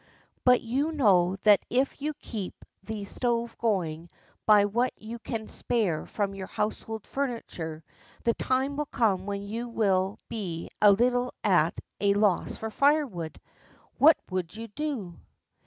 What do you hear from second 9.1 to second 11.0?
when you will be a